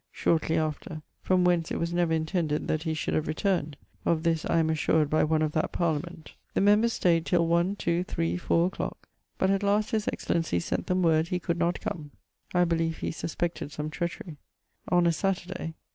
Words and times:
(shortly 0.11 0.57
after); 0.57 1.03
from 1.21 1.43
whence 1.43 1.69
it 1.69 1.77
was 1.79 1.93
never 1.93 2.11
intended 2.11 2.67
that 2.67 2.81
he 2.81 2.93
should 2.95 3.13
have 3.13 3.27
returned 3.27 3.77
(of 4.03 4.23
this 4.23 4.43
I 4.45 4.57
am 4.57 4.71
assured 4.71 5.11
by 5.11 5.23
one 5.23 5.43
of 5.43 5.51
that 5.51 5.71
Parliament). 5.71 6.33
The 6.55 6.61
members 6.61 6.93
stayd 6.93 7.23
till 7.23 7.45
1, 7.45 7.75
2, 7.75 8.05
3, 8.05 8.35
4 8.35 8.65
a 8.65 8.69
clock, 8.71 9.07
but 9.37 9.51
at 9.51 9.61
last 9.61 9.91
his 9.91 10.07
excellency 10.07 10.59
sent 10.59 10.87
them 10.87 11.03
word 11.03 11.27
he 11.27 11.37
could 11.37 11.59
not 11.59 11.79
come: 11.81 12.09
I 12.51 12.63
beleeve 12.65 12.97
he 12.97 13.11
suspected 13.11 13.71
some 13.71 13.91
treacherie. 13.91 14.37
[XXIX.] 14.91 14.97
on 14.97 15.05
a 15.05 15.11
Saterday. 15.11 15.75